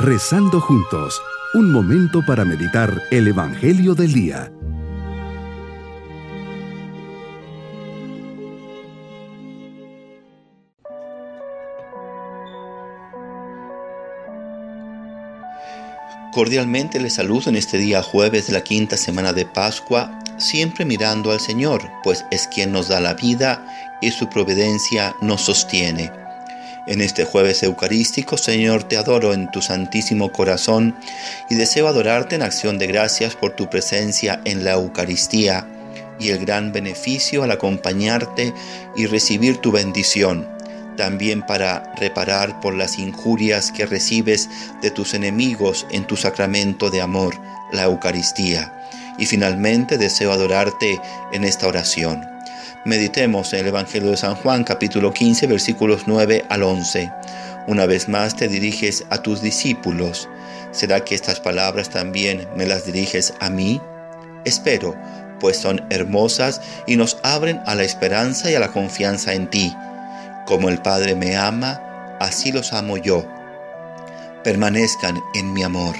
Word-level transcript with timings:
Rezando 0.00 0.60
juntos, 0.60 1.20
un 1.54 1.72
momento 1.72 2.24
para 2.24 2.44
meditar 2.44 3.02
el 3.10 3.26
Evangelio 3.26 3.96
del 3.96 4.12
Día. 4.12 4.52
Cordialmente 16.32 17.00
les 17.00 17.14
saludo 17.14 17.50
en 17.50 17.56
este 17.56 17.78
día 17.78 18.00
jueves 18.00 18.46
de 18.46 18.52
la 18.52 18.60
quinta 18.60 18.96
semana 18.96 19.32
de 19.32 19.46
Pascua, 19.46 20.16
siempre 20.36 20.84
mirando 20.84 21.32
al 21.32 21.40
Señor, 21.40 21.82
pues 22.04 22.24
es 22.30 22.46
quien 22.46 22.70
nos 22.70 22.86
da 22.86 23.00
la 23.00 23.14
vida 23.14 23.66
y 24.00 24.12
su 24.12 24.28
providencia 24.28 25.16
nos 25.20 25.40
sostiene. 25.40 26.27
En 26.88 27.02
este 27.02 27.26
jueves 27.26 27.62
eucarístico, 27.62 28.38
Señor, 28.38 28.82
te 28.82 28.96
adoro 28.96 29.34
en 29.34 29.50
tu 29.50 29.60
santísimo 29.60 30.32
corazón 30.32 30.96
y 31.50 31.54
deseo 31.54 31.86
adorarte 31.86 32.34
en 32.34 32.42
acción 32.42 32.78
de 32.78 32.86
gracias 32.86 33.36
por 33.36 33.52
tu 33.52 33.68
presencia 33.68 34.40
en 34.46 34.64
la 34.64 34.72
Eucaristía 34.72 35.66
y 36.18 36.30
el 36.30 36.38
gran 36.38 36.72
beneficio 36.72 37.42
al 37.42 37.50
acompañarte 37.50 38.54
y 38.96 39.04
recibir 39.04 39.58
tu 39.58 39.70
bendición 39.70 40.48
también 40.96 41.42
para 41.42 41.94
reparar 41.96 42.60
por 42.60 42.74
las 42.74 42.98
injurias 42.98 43.70
que 43.70 43.86
recibes 43.86 44.50
de 44.82 44.90
tus 44.90 45.14
enemigos 45.14 45.86
en 45.90 46.04
tu 46.06 46.16
sacramento 46.16 46.90
de 46.90 47.00
amor, 47.00 47.34
la 47.70 47.84
Eucaristía. 47.84 48.74
Y 49.16 49.26
finalmente 49.26 49.96
deseo 49.96 50.32
adorarte 50.32 51.00
en 51.32 51.44
esta 51.44 51.68
oración. 51.68 52.37
Meditemos 52.84 53.52
en 53.52 53.60
el 53.60 53.68
Evangelio 53.68 54.10
de 54.10 54.16
San 54.16 54.34
Juan 54.34 54.64
capítulo 54.64 55.12
15 55.12 55.46
versículos 55.46 56.04
9 56.06 56.44
al 56.48 56.62
11. 56.62 57.12
Una 57.66 57.86
vez 57.86 58.08
más 58.08 58.36
te 58.36 58.48
diriges 58.48 59.04
a 59.10 59.22
tus 59.22 59.42
discípulos. 59.42 60.28
¿Será 60.70 61.04
que 61.04 61.14
estas 61.14 61.40
palabras 61.40 61.90
también 61.90 62.46
me 62.56 62.66
las 62.66 62.86
diriges 62.86 63.34
a 63.40 63.50
mí? 63.50 63.80
Espero, 64.44 64.96
pues 65.40 65.56
son 65.56 65.84
hermosas 65.90 66.60
y 66.86 66.96
nos 66.96 67.18
abren 67.22 67.60
a 67.66 67.74
la 67.74 67.84
esperanza 67.84 68.50
y 68.50 68.54
a 68.54 68.60
la 68.60 68.72
confianza 68.72 69.34
en 69.34 69.50
ti 69.50 69.74
como 70.48 70.70
el 70.70 70.78
Padre 70.78 71.14
me 71.14 71.36
ama, 71.36 72.16
así 72.20 72.52
los 72.52 72.72
amo 72.72 72.96
yo. 72.96 73.22
Permanezcan 74.42 75.20
en 75.34 75.52
mi 75.52 75.62
amor. 75.62 75.94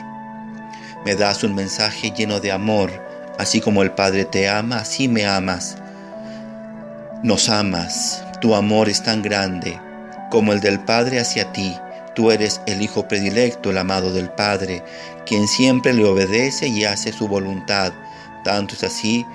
Me 1.05 1.15
das 1.17 1.45
un 1.45 1.55
mensaje 1.55 2.13
lleno 2.17 2.41
de 2.41 2.51
amor, 2.51 2.91
así 3.39 3.61
como 3.61 3.83
el 3.83 3.91
Padre 3.91 4.25
te 4.25 4.49
ama, 4.49 4.79
así 4.79 5.07
me 5.07 5.27
amas. 5.27 5.77
Nos 7.25 7.49
amas, 7.49 8.23
tu 8.41 8.55
amor 8.55 8.89
es 8.89 9.03
tan 9.03 9.23
grande 9.23 9.81
como 10.31 10.53
el 10.53 10.61
del 10.61 10.79
Padre 10.79 11.19
hacia 11.19 11.53
ti. 11.53 11.77
Tú 12.15 12.31
eres 12.31 12.61
el 12.67 12.81
Hijo 12.81 13.09
predilecto, 13.09 13.71
el 13.71 13.79
amado 13.79 14.13
del 14.13 14.31
Padre, 14.31 14.85
quien 15.27 15.49
siempre 15.49 15.93
le 15.93 16.05
obedece 16.05 16.69
y 16.69 16.85
hace 16.85 17.13
su 17.13 17.27
voluntad. 17.27 17.93
Tanto 18.45 18.77
es 18.77 18.85
así 18.85 19.27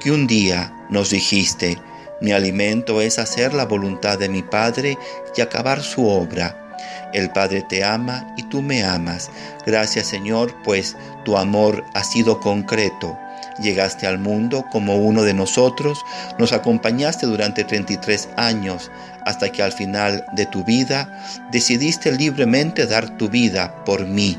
que 0.00 0.10
un 0.10 0.26
día 0.26 0.74
nos 0.90 1.10
dijiste, 1.10 1.78
mi 2.20 2.32
alimento 2.32 3.00
es 3.00 3.20
hacer 3.20 3.54
la 3.54 3.66
voluntad 3.66 4.18
de 4.18 4.28
mi 4.28 4.42
Padre 4.42 4.98
y 5.36 5.42
acabar 5.42 5.80
su 5.80 6.08
obra. 6.08 6.74
El 7.12 7.30
Padre 7.30 7.64
te 7.68 7.84
ama 7.84 8.34
y 8.36 8.42
tú 8.44 8.62
me 8.62 8.82
amas. 8.82 9.30
Gracias 9.64 10.08
Señor, 10.08 10.52
pues 10.64 10.96
tu 11.24 11.36
amor 11.36 11.84
ha 11.94 12.02
sido 12.02 12.40
concreto. 12.40 13.16
Llegaste 13.60 14.06
al 14.06 14.18
mundo 14.18 14.64
como 14.70 14.96
uno 14.96 15.22
de 15.22 15.34
nosotros, 15.34 15.98
nos 16.38 16.52
acompañaste 16.52 17.26
durante 17.26 17.64
33 17.64 18.30
años, 18.36 18.90
hasta 19.24 19.50
que 19.50 19.62
al 19.62 19.72
final 19.72 20.24
de 20.32 20.46
tu 20.46 20.64
vida 20.64 21.24
decidiste 21.50 22.12
libremente 22.12 22.86
dar 22.86 23.16
tu 23.16 23.28
vida 23.28 23.84
por 23.84 24.06
mí. 24.06 24.38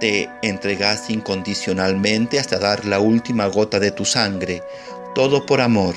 Te 0.00 0.28
entregaste 0.42 1.12
incondicionalmente 1.12 2.38
hasta 2.38 2.58
dar 2.58 2.84
la 2.84 3.00
última 3.00 3.46
gota 3.46 3.80
de 3.80 3.90
tu 3.90 4.04
sangre, 4.04 4.62
todo 5.14 5.44
por 5.46 5.60
amor 5.60 5.94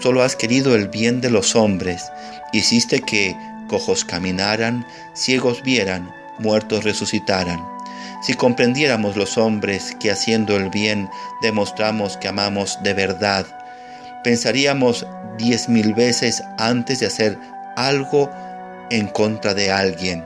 solo 0.00 0.22
has 0.22 0.36
querido 0.36 0.74
el 0.74 0.88
bien 0.88 1.20
de 1.20 1.30
los 1.30 1.56
hombres, 1.56 2.10
hiciste 2.52 3.00
que 3.00 3.36
cojos 3.68 4.04
caminaran, 4.04 4.86
ciegos 5.14 5.62
vieran, 5.62 6.12
muertos 6.38 6.84
resucitaran. 6.84 7.77
Si 8.20 8.34
comprendiéramos 8.34 9.16
los 9.16 9.38
hombres 9.38 9.94
que 10.00 10.10
haciendo 10.10 10.56
el 10.56 10.70
bien 10.70 11.08
demostramos 11.40 12.16
que 12.16 12.28
amamos 12.28 12.78
de 12.82 12.94
verdad, 12.94 13.46
pensaríamos 14.24 15.06
diez 15.36 15.68
mil 15.68 15.94
veces 15.94 16.42
antes 16.58 17.00
de 17.00 17.06
hacer 17.06 17.38
algo 17.76 18.28
en 18.90 19.06
contra 19.06 19.54
de 19.54 19.70
alguien. 19.70 20.24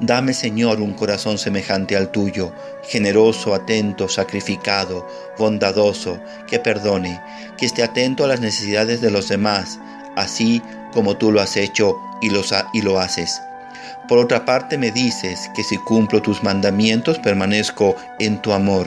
Dame, 0.00 0.34
Señor, 0.34 0.80
un 0.80 0.92
corazón 0.92 1.38
semejante 1.38 1.96
al 1.96 2.10
tuyo, 2.10 2.52
generoso, 2.82 3.54
atento, 3.54 4.08
sacrificado, 4.08 5.08
bondadoso, 5.38 6.20
que 6.48 6.58
perdone, 6.58 7.20
que 7.56 7.66
esté 7.66 7.82
atento 7.82 8.24
a 8.24 8.28
las 8.28 8.40
necesidades 8.40 9.00
de 9.00 9.10
los 9.10 9.28
demás, 9.28 9.78
así 10.16 10.60
como 10.92 11.16
tú 11.16 11.30
lo 11.30 11.40
has 11.40 11.56
hecho 11.56 11.96
y, 12.20 12.28
y 12.72 12.82
lo 12.82 12.98
haces. 12.98 13.40
Por 14.08 14.18
otra 14.18 14.44
parte 14.44 14.76
me 14.76 14.90
dices 14.90 15.50
que 15.54 15.64
si 15.64 15.78
cumplo 15.78 16.20
tus 16.20 16.42
mandamientos 16.42 17.18
permanezco 17.18 17.96
en 18.18 18.40
tu 18.42 18.52
amor, 18.52 18.86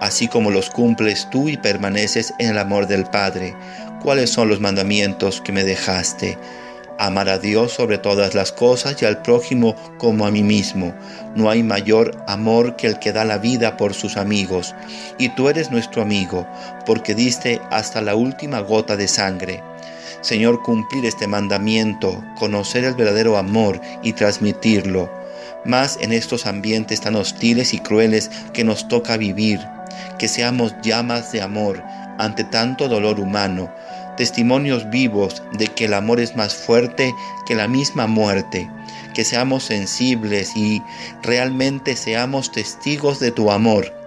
así 0.00 0.28
como 0.28 0.50
los 0.50 0.68
cumples 0.70 1.28
tú 1.30 1.48
y 1.48 1.56
permaneces 1.56 2.34
en 2.38 2.50
el 2.50 2.58
amor 2.58 2.86
del 2.86 3.04
Padre. 3.04 3.54
¿Cuáles 4.02 4.30
son 4.30 4.48
los 4.48 4.60
mandamientos 4.60 5.40
que 5.40 5.52
me 5.52 5.64
dejaste? 5.64 6.38
amar 7.00 7.30
a 7.30 7.38
Dios 7.38 7.72
sobre 7.72 7.96
todas 7.96 8.34
las 8.34 8.52
cosas 8.52 9.00
y 9.00 9.06
al 9.06 9.22
prójimo 9.22 9.74
como 9.96 10.26
a 10.26 10.30
mí 10.30 10.42
mismo. 10.42 10.94
No 11.34 11.48
hay 11.48 11.62
mayor 11.62 12.22
amor 12.28 12.76
que 12.76 12.86
el 12.86 12.98
que 12.98 13.12
da 13.12 13.24
la 13.24 13.38
vida 13.38 13.78
por 13.78 13.94
sus 13.94 14.18
amigos. 14.18 14.74
Y 15.18 15.30
tú 15.30 15.48
eres 15.48 15.70
nuestro 15.70 16.02
amigo, 16.02 16.46
porque 16.84 17.14
diste 17.14 17.58
hasta 17.70 18.02
la 18.02 18.14
última 18.14 18.60
gota 18.60 18.98
de 18.98 19.08
sangre. 19.08 19.62
Señor, 20.22 20.62
cumplir 20.62 21.06
este 21.06 21.26
mandamiento, 21.26 22.22
conocer 22.38 22.84
el 22.84 22.94
verdadero 22.94 23.38
amor 23.38 23.80
y 24.02 24.12
transmitirlo, 24.12 25.10
más 25.64 25.98
en 26.00 26.12
estos 26.12 26.46
ambientes 26.46 27.00
tan 27.00 27.16
hostiles 27.16 27.72
y 27.72 27.80
crueles 27.80 28.30
que 28.52 28.62
nos 28.62 28.86
toca 28.88 29.16
vivir, 29.16 29.60
que 30.18 30.28
seamos 30.28 30.74
llamas 30.82 31.32
de 31.32 31.40
amor 31.40 31.82
ante 32.18 32.44
tanto 32.44 32.86
dolor 32.86 33.18
humano, 33.18 33.72
testimonios 34.18 34.90
vivos 34.90 35.42
de 35.54 35.68
que 35.68 35.86
el 35.86 35.94
amor 35.94 36.20
es 36.20 36.36
más 36.36 36.54
fuerte 36.54 37.14
que 37.46 37.54
la 37.54 37.66
misma 37.66 38.06
muerte, 38.06 38.70
que 39.14 39.24
seamos 39.24 39.64
sensibles 39.64 40.54
y 40.54 40.82
realmente 41.22 41.96
seamos 41.96 42.52
testigos 42.52 43.20
de 43.20 43.30
tu 43.30 43.50
amor, 43.50 43.99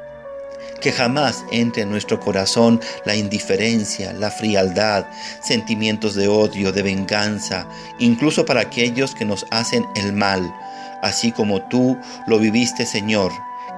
que 0.84 0.92
jamás 0.92 1.46
entre 1.50 1.84
en 1.84 1.90
nuestro 1.90 2.20
corazón 2.20 2.80
la 3.06 3.16
indiferencia, 3.16 4.12
la 4.12 4.30
frialdad, 4.30 5.06
sentimientos 5.42 6.14
de 6.14 6.28
odio, 6.28 6.74
de 6.74 6.84
venganza, 6.84 7.66
incluso 8.00 8.46
para 8.46 8.62
aquellos 8.62 9.16
que 9.16 9.24
nos 9.24 9.46
hacen 9.50 9.86
el 9.96 10.12
mal, 10.12 10.54
así 11.02 11.32
como 11.32 11.62
tú 11.70 11.98
lo 12.28 12.38
viviste, 12.38 12.86
Señor. 12.86 13.32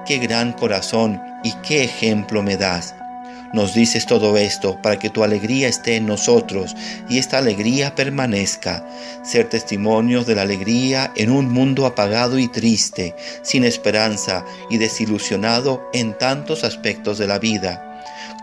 Qué 0.04 0.18
gran 0.18 0.52
corazón 0.52 1.22
y 1.44 1.52
qué 1.62 1.84
ejemplo 1.84 2.42
me 2.42 2.56
das. 2.56 2.94
Nos 3.56 3.72
dices 3.72 4.04
todo 4.04 4.36
esto 4.36 4.76
para 4.82 4.98
que 4.98 5.08
tu 5.08 5.24
alegría 5.24 5.66
esté 5.66 5.96
en 5.96 6.04
nosotros 6.04 6.76
y 7.08 7.16
esta 7.16 7.38
alegría 7.38 7.94
permanezca. 7.94 8.86
Ser 9.24 9.48
testimonios 9.48 10.26
de 10.26 10.34
la 10.34 10.42
alegría 10.42 11.10
en 11.16 11.30
un 11.30 11.50
mundo 11.50 11.86
apagado 11.86 12.38
y 12.38 12.48
triste, 12.48 13.16
sin 13.40 13.64
esperanza 13.64 14.44
y 14.68 14.76
desilusionado 14.76 15.88
en 15.94 16.12
tantos 16.18 16.64
aspectos 16.64 17.16
de 17.16 17.28
la 17.28 17.38
vida 17.38 17.82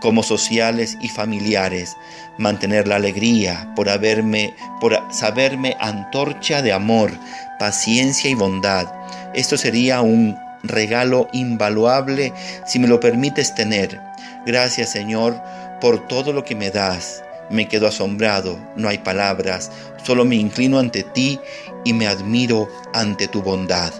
como 0.02 0.24
sociales 0.24 0.98
y 1.00 1.10
familiares, 1.10 1.96
mantener 2.40 2.88
la 2.88 2.96
alegría 2.96 3.72
por 3.76 3.90
haberme, 3.90 4.56
por 4.82 5.00
saberme 5.12 5.78
antorcha 5.80 6.64
de 6.64 6.74
amor, 6.74 7.12
paciencia 7.60 8.32
y 8.32 8.34
bondad. 8.34 8.92
Esto 9.36 9.58
sería 9.58 10.02
un 10.02 10.36
regalo 10.64 11.28
invaluable 11.34 12.34
si 12.66 12.80
me 12.80 12.88
lo 12.88 13.00
permites 13.00 13.54
tener 13.54 14.02
Gracias 14.46 14.92
Señor 14.92 15.40
por 15.80 16.08
todo 16.08 16.34
lo 16.34 16.44
que 16.44 16.56
me 16.56 16.70
das. 16.70 17.24
Me 17.50 17.68
quedo 17.68 17.88
asombrado, 17.88 18.58
no 18.76 18.88
hay 18.88 18.98
palabras, 19.00 19.70
solo 20.04 20.26
me 20.26 20.36
inclino 20.36 20.80
ante 20.80 21.04
ti 21.04 21.40
y 21.84 21.94
me 21.94 22.08
admiro 22.08 22.70
ante 22.94 23.28
tu 23.28 23.42
bondad. 23.42 23.92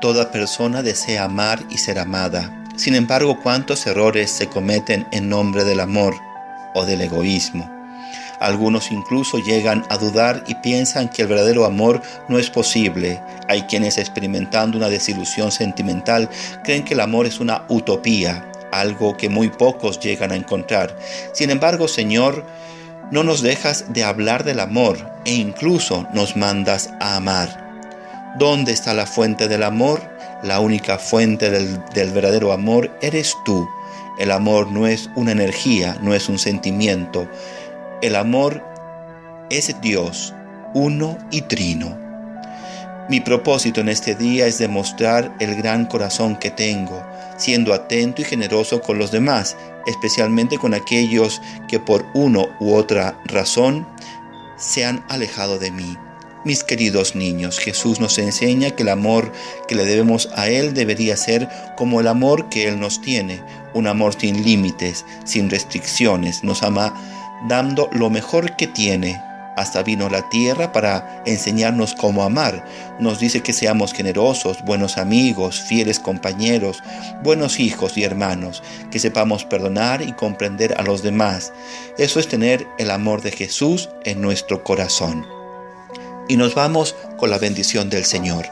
Toda 0.00 0.30
persona 0.30 0.82
desea 0.82 1.24
amar 1.24 1.60
y 1.70 1.78
ser 1.78 1.98
amada. 1.98 2.56
Sin 2.76 2.94
embargo, 2.94 3.38
cuántos 3.42 3.86
errores 3.86 4.30
se 4.30 4.46
cometen 4.46 5.06
en 5.12 5.28
nombre 5.28 5.64
del 5.64 5.80
amor 5.80 6.14
o 6.74 6.86
del 6.86 7.02
egoísmo. 7.02 7.70
Algunos 8.40 8.90
incluso 8.90 9.38
llegan 9.38 9.84
a 9.90 9.98
dudar 9.98 10.44
y 10.46 10.54
piensan 10.54 11.10
que 11.10 11.22
el 11.22 11.28
verdadero 11.28 11.66
amor 11.66 12.00
no 12.28 12.38
es 12.38 12.48
posible. 12.48 13.20
Hay 13.48 13.62
quienes 13.64 13.98
experimentando 13.98 14.78
una 14.78 14.88
desilusión 14.88 15.52
sentimental 15.52 16.30
creen 16.64 16.84
que 16.84 16.94
el 16.94 17.00
amor 17.00 17.26
es 17.26 17.38
una 17.38 17.64
utopía 17.68 18.49
algo 18.72 19.16
que 19.16 19.28
muy 19.28 19.48
pocos 19.48 20.00
llegan 20.00 20.32
a 20.32 20.36
encontrar. 20.36 20.96
Sin 21.32 21.50
embargo, 21.50 21.88
Señor, 21.88 22.44
no 23.10 23.24
nos 23.24 23.42
dejas 23.42 23.92
de 23.92 24.04
hablar 24.04 24.44
del 24.44 24.60
amor 24.60 24.98
e 25.24 25.32
incluso 25.32 26.06
nos 26.14 26.36
mandas 26.36 26.90
a 27.00 27.16
amar. 27.16 27.70
¿Dónde 28.38 28.72
está 28.72 28.94
la 28.94 29.06
fuente 29.06 29.48
del 29.48 29.64
amor? 29.64 30.00
La 30.42 30.60
única 30.60 30.98
fuente 30.98 31.50
del, 31.50 31.80
verdadero 32.12 32.52
amor 32.52 32.96
eres 33.02 33.36
tú. 33.44 33.68
El 34.18 34.30
amor 34.30 34.70
no 34.70 34.86
es 34.86 35.10
una 35.16 35.32
energía, 35.32 35.98
no 36.00 36.14
es 36.14 36.28
un 36.28 36.38
sentimiento. 36.38 37.28
El 38.00 38.14
amor 38.14 38.62
es 39.50 39.80
Dios, 39.80 40.32
uno 40.72 41.18
y 41.30 41.42
trino. 41.42 42.09
Mi 43.10 43.18
propósito 43.18 43.80
en 43.80 43.88
este 43.88 44.14
día 44.14 44.46
es 44.46 44.58
demostrar 44.58 45.34
el 45.40 45.56
gran 45.56 45.84
corazón 45.84 46.36
que 46.36 46.52
tengo, 46.52 47.04
siendo 47.36 47.74
atento 47.74 48.22
y 48.22 48.24
generoso 48.24 48.80
con 48.82 49.00
los 49.00 49.10
demás, 49.10 49.56
especialmente 49.88 50.58
con 50.58 50.74
aquellos 50.74 51.42
que 51.66 51.80
por 51.80 52.06
uno 52.14 52.46
u 52.60 52.72
otra 52.72 53.20
razón 53.24 53.84
se 54.56 54.84
han 54.84 55.04
alejado 55.08 55.58
de 55.58 55.72
mí. 55.72 55.98
Mis 56.44 56.62
queridos 56.62 57.16
niños, 57.16 57.58
Jesús 57.58 57.98
nos 57.98 58.16
enseña 58.20 58.70
que 58.70 58.84
el 58.84 58.90
amor 58.90 59.32
que 59.66 59.74
le 59.74 59.84
debemos 59.84 60.28
a 60.36 60.48
Él 60.48 60.72
debería 60.72 61.16
ser 61.16 61.48
como 61.76 61.98
el 61.98 62.06
amor 62.06 62.48
que 62.48 62.68
Él 62.68 62.78
nos 62.78 63.00
tiene, 63.00 63.42
un 63.74 63.88
amor 63.88 64.14
sin 64.16 64.44
límites, 64.44 65.04
sin 65.24 65.50
restricciones, 65.50 66.44
nos 66.44 66.62
ama 66.62 66.94
dando 67.48 67.90
lo 67.90 68.08
mejor 68.08 68.54
que 68.54 68.68
tiene, 68.68 69.20
hasta 69.60 69.82
vino 69.82 70.08
la 70.08 70.26
tierra 70.30 70.72
para 70.72 71.22
enseñarnos 71.26 71.94
cómo 71.94 72.22
amar. 72.22 72.64
Nos 72.98 73.20
dice 73.20 73.42
que 73.42 73.52
seamos 73.52 73.92
generosos, 73.92 74.64
buenos 74.64 74.96
amigos, 74.96 75.60
fieles 75.60 76.00
compañeros, 76.00 76.82
buenos 77.22 77.60
hijos 77.60 77.98
y 77.98 78.04
hermanos, 78.04 78.62
que 78.90 78.98
sepamos 78.98 79.44
perdonar 79.44 80.00
y 80.00 80.12
comprender 80.12 80.74
a 80.78 80.82
los 80.82 81.02
demás. 81.02 81.52
Eso 81.98 82.20
es 82.20 82.26
tener 82.26 82.66
el 82.78 82.90
amor 82.90 83.20
de 83.20 83.32
Jesús 83.32 83.90
en 84.04 84.22
nuestro 84.22 84.64
corazón. 84.64 85.26
Y 86.26 86.36
nos 86.36 86.54
vamos 86.54 86.96
con 87.18 87.28
la 87.28 87.38
bendición 87.38 87.90
del 87.90 88.06
Señor. 88.06 88.46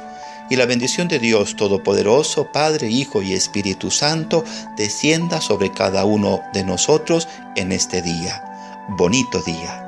Y 0.50 0.56
la 0.56 0.66
bendición 0.66 1.08
de 1.08 1.18
Dios 1.18 1.56
Todopoderoso, 1.56 2.52
Padre, 2.52 2.90
Hijo 2.90 3.22
y 3.22 3.32
Espíritu 3.32 3.90
Santo, 3.90 4.44
descienda 4.76 5.40
sobre 5.40 5.72
cada 5.72 6.04
uno 6.04 6.42
de 6.52 6.64
nosotros 6.64 7.28
en 7.56 7.72
este 7.72 8.02
día. 8.02 8.44
Bonito 8.88 9.40
día. 9.42 9.87